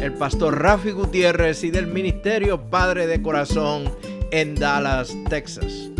[0.00, 3.94] el pastor Rafi Gutiérrez y del Ministerio Padre de Corazón
[4.30, 5.90] en Dallas, Texas.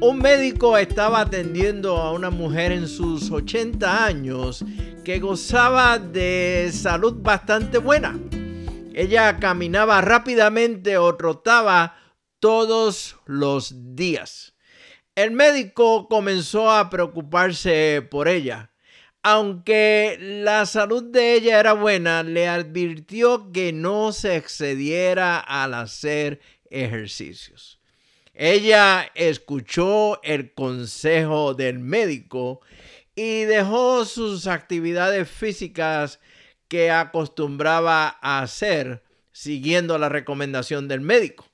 [0.00, 4.64] Un médico estaba atendiendo a una mujer en sus 80 años
[5.04, 8.18] que gozaba de salud bastante buena.
[8.94, 11.96] Ella caminaba rápidamente o trotaba
[12.40, 14.54] todos los días.
[15.14, 18.71] El médico comenzó a preocuparse por ella
[19.22, 26.40] aunque la salud de ella era buena, le advirtió que no se excediera al hacer
[26.70, 27.78] ejercicios.
[28.34, 32.60] Ella escuchó el consejo del médico
[33.14, 36.18] y dejó sus actividades físicas
[36.66, 41.46] que acostumbraba a hacer siguiendo la recomendación del médico.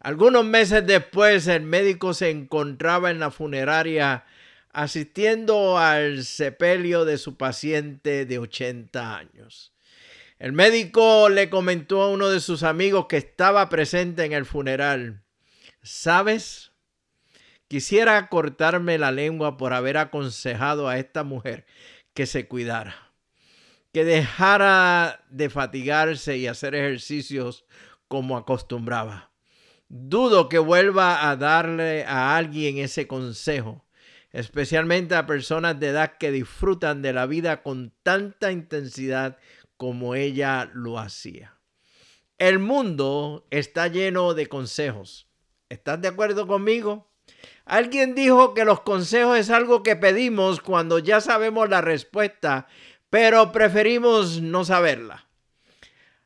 [0.00, 4.24] Algunos meses después el médico se encontraba en la funeraria
[4.76, 9.72] asistiendo al sepelio de su paciente de 80 años.
[10.38, 15.22] El médico le comentó a uno de sus amigos que estaba presente en el funeral,
[15.82, 16.72] ¿sabes?
[17.68, 21.64] Quisiera cortarme la lengua por haber aconsejado a esta mujer
[22.12, 23.14] que se cuidara,
[23.94, 27.64] que dejara de fatigarse y hacer ejercicios
[28.08, 29.30] como acostumbraba.
[29.88, 33.85] Dudo que vuelva a darle a alguien ese consejo
[34.36, 39.38] especialmente a personas de edad que disfrutan de la vida con tanta intensidad
[39.78, 41.56] como ella lo hacía.
[42.36, 45.26] El mundo está lleno de consejos.
[45.70, 47.10] ¿Estás de acuerdo conmigo?
[47.64, 52.66] Alguien dijo que los consejos es algo que pedimos cuando ya sabemos la respuesta,
[53.08, 55.30] pero preferimos no saberla.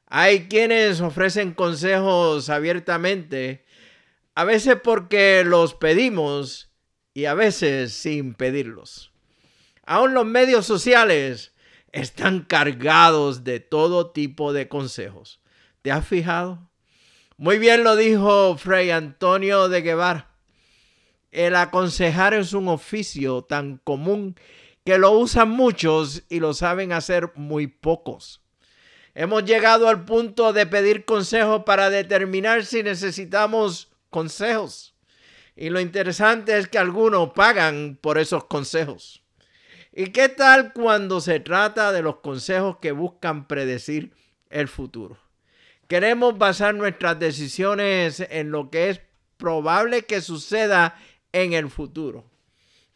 [0.06, 3.64] Hay quienes ofrecen consejos abiertamente,
[4.34, 6.69] a veces porque los pedimos
[7.14, 9.12] y a veces sin pedirlos.
[9.84, 11.52] Aún los medios sociales
[11.92, 15.40] están cargados de todo tipo de consejos.
[15.82, 16.70] ¿Te has fijado?
[17.36, 20.30] Muy bien lo dijo Fray Antonio de Guevara.
[21.30, 24.36] El aconsejar es un oficio tan común
[24.84, 28.42] que lo usan muchos y lo saben hacer muy pocos.
[29.14, 34.89] Hemos llegado al punto de pedir consejos para determinar si necesitamos consejos.
[35.60, 39.22] Y lo interesante es que algunos pagan por esos consejos.
[39.92, 44.14] ¿Y qué tal cuando se trata de los consejos que buscan predecir
[44.48, 45.18] el futuro?
[45.86, 49.02] Queremos basar nuestras decisiones en lo que es
[49.36, 50.96] probable que suceda
[51.30, 52.24] en el futuro.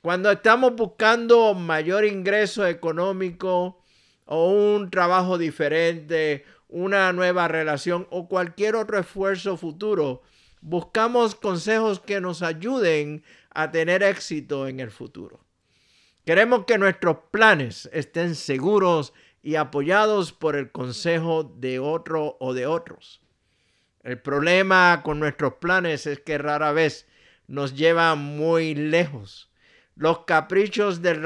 [0.00, 3.82] Cuando estamos buscando mayor ingreso económico
[4.25, 10.22] o un trabajo diferente, una nueva relación o cualquier otro esfuerzo futuro,
[10.64, 15.44] buscamos consejos que nos ayuden a tener éxito en el futuro.
[16.25, 22.66] Queremos que nuestros planes estén seguros y apoyados por el consejo de otro o de
[22.66, 23.20] otros.
[24.02, 27.06] El problema con nuestros planes es que rara vez
[27.46, 29.50] nos llevan muy lejos.
[29.96, 31.22] Los caprichos del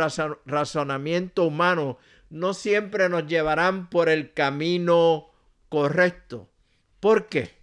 [0.46, 5.30] razonamiento humano no siempre nos llevarán por el camino
[5.68, 6.50] correcto.
[6.98, 7.57] ¿Por qué?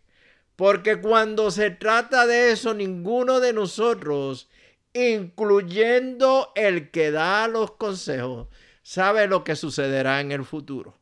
[0.56, 4.50] Porque cuando se trata de eso, ninguno de nosotros,
[4.94, 8.48] incluyendo el que da los consejos,
[8.82, 10.98] sabe lo que sucederá en el futuro.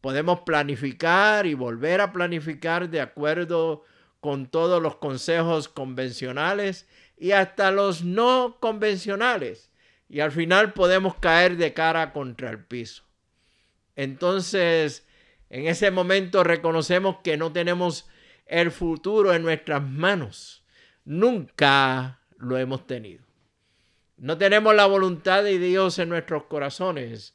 [0.00, 3.84] Podemos planificar y volver a planificar de acuerdo
[4.20, 6.86] con todos los consejos convencionales
[7.18, 9.70] y hasta los no convencionales.
[10.08, 13.04] Y al final podemos caer de cara contra el piso.
[13.94, 15.06] Entonces,
[15.50, 18.08] en ese momento reconocemos que no tenemos
[18.50, 20.64] el futuro en nuestras manos.
[21.04, 23.24] Nunca lo hemos tenido.
[24.16, 27.34] No tenemos la voluntad de Dios en nuestros corazones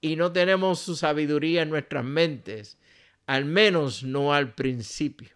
[0.00, 2.78] y no tenemos su sabiduría en nuestras mentes,
[3.26, 5.30] al menos no al principio.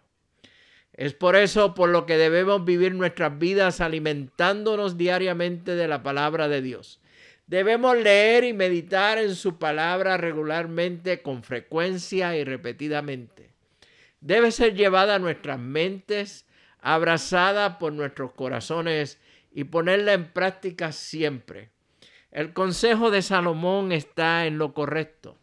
[0.93, 6.47] Es por eso por lo que debemos vivir nuestras vidas alimentándonos diariamente de la palabra
[6.47, 7.01] de Dios.
[7.47, 13.46] Debemos leer y meditar en su palabra regularmente, con frecuencia y repetidamente
[14.21, 16.45] debe ser llevada a nuestras mentes,
[16.79, 19.19] abrazada por nuestros corazones
[19.51, 21.71] y ponerla en práctica siempre.
[22.31, 25.37] El consejo de Salomón está en lo correcto.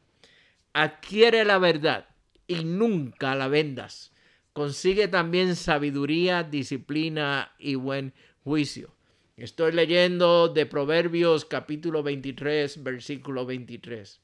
[0.73, 2.07] Adquiere la verdad
[2.47, 4.13] y nunca la vendas,
[4.53, 8.13] consigue también sabiduría, disciplina y buen
[8.45, 8.95] juicio.
[9.37, 14.21] Estoy leyendo de Proverbios capítulo 23, versículo 23.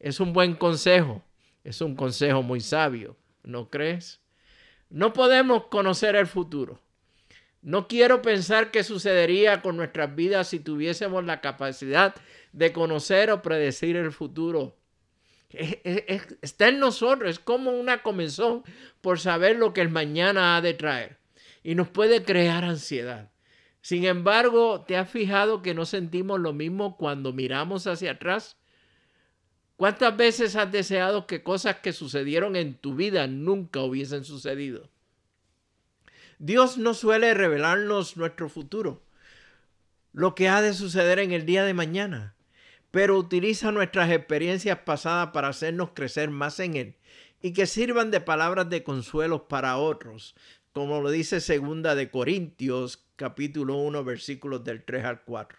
[0.00, 1.22] Es un buen consejo,
[1.62, 3.16] es un consejo muy sabio,
[3.48, 4.20] ¿no crees?
[4.90, 6.80] No podemos conocer el futuro.
[7.60, 12.14] No quiero pensar qué sucedería con nuestras vidas si tuviésemos la capacidad
[12.52, 14.76] de conocer o predecir el futuro.
[15.50, 18.62] está en nosotros, es como una comenzón
[19.00, 21.18] por saber lo que el mañana ha de traer
[21.62, 23.32] y nos puede crear ansiedad.
[23.80, 28.58] Sin embargo, ¿te has fijado que no sentimos lo mismo cuando miramos hacia atrás?
[29.78, 34.90] ¿Cuántas veces has deseado que cosas que sucedieron en tu vida nunca hubiesen sucedido?
[36.40, 39.04] Dios no suele revelarnos nuestro futuro,
[40.12, 42.34] lo que ha de suceder en el día de mañana,
[42.90, 46.96] pero utiliza nuestras experiencias pasadas para hacernos crecer más en Él
[47.40, 50.34] y que sirvan de palabras de consuelo para otros,
[50.72, 55.56] como lo dice segunda de Corintios capítulo 1 versículos del 3 al 4.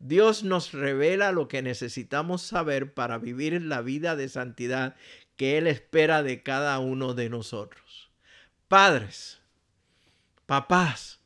[0.00, 4.96] Dios nos revela lo que necesitamos saber para vivir la vida de santidad
[5.36, 8.10] que Él espera de cada uno de nosotros.
[8.66, 9.42] Padres,
[10.46, 11.20] papás,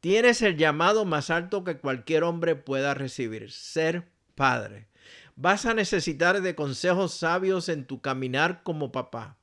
[0.00, 4.88] tienes el llamado más alto que cualquier hombre pueda recibir, ser padre.
[5.36, 9.36] Vas a necesitar de consejos sabios en tu caminar como papá.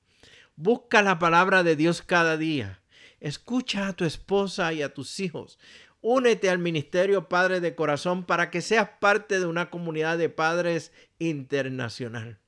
[0.56, 2.80] Busca la palabra de Dios cada día.
[3.19, 5.59] Escucha a tu esposa y a tus hijos.
[6.01, 10.91] Únete al Ministerio Padre de Corazón para que seas parte de una comunidad de padres
[11.17, 12.39] internacional.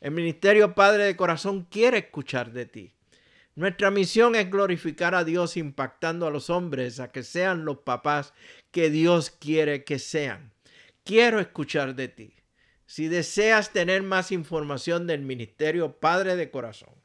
[0.00, 2.94] El Ministerio Padre de Corazón quiere escuchar de ti.
[3.54, 8.32] Nuestra misión es glorificar a Dios impactando a los hombres a que sean los papás
[8.70, 10.52] que Dios quiere que sean.
[11.04, 12.34] Quiero escuchar de ti.
[12.86, 16.99] Si deseas tener más información del Ministerio Padre de Corazón,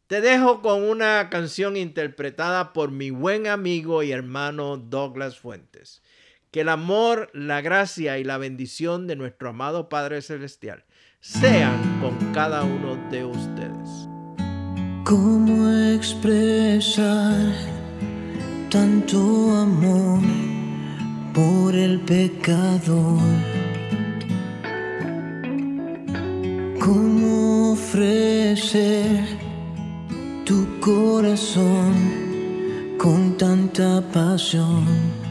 [0.07, 6.01] Te dejo con una canción interpretada por mi buen amigo y hermano Douglas Fuentes.
[6.52, 10.86] Que el amor, la gracia y la bendición de nuestro amado Padre Celestial
[11.20, 14.08] sean con cada uno de ustedes.
[15.04, 17.54] ¿Cómo expresar
[18.70, 19.18] tanto
[19.56, 20.22] amor
[21.34, 23.20] por el pecador?
[26.80, 29.26] ¿Cómo ofrecer
[30.46, 31.94] tu corazón
[32.98, 35.27] con tanta pasión?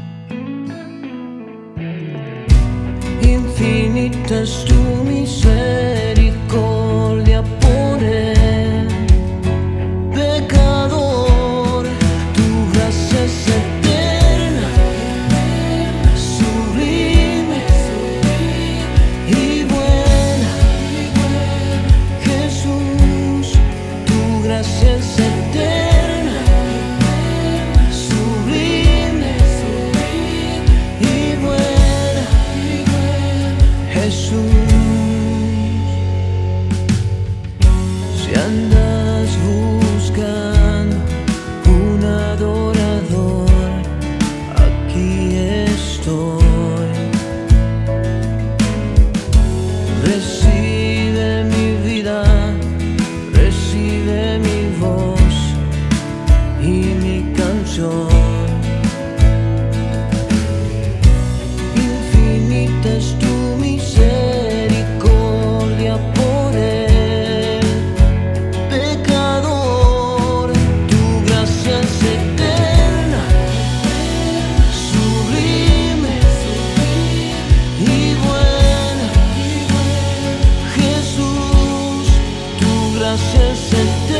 [3.96, 6.15] Infinita es tu misericordia
[83.08, 84.15] 那深深的。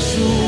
[0.00, 0.47] 束